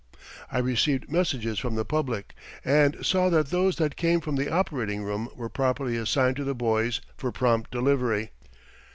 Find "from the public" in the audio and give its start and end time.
1.59-2.33